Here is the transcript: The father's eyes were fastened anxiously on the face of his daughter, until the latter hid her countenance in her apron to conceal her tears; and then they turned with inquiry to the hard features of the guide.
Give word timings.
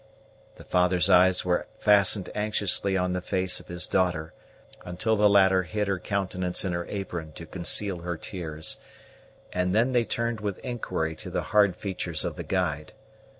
The 0.55 0.63
father's 0.63 1.11
eyes 1.11 1.45
were 1.45 1.67
fastened 1.77 2.31
anxiously 2.33 2.97
on 2.97 3.13
the 3.13 3.21
face 3.21 3.59
of 3.59 3.67
his 3.67 3.85
daughter, 3.85 4.33
until 4.83 5.15
the 5.15 5.29
latter 5.29 5.61
hid 5.61 5.87
her 5.87 5.99
countenance 5.99 6.65
in 6.65 6.73
her 6.73 6.87
apron 6.89 7.33
to 7.33 7.45
conceal 7.45 7.99
her 7.99 8.17
tears; 8.17 8.77
and 9.53 9.75
then 9.75 9.91
they 9.91 10.03
turned 10.05 10.41
with 10.41 10.57
inquiry 10.65 11.15
to 11.17 11.29
the 11.29 11.43
hard 11.53 11.75
features 11.75 12.25
of 12.25 12.35
the 12.35 12.43
guide. 12.43 12.93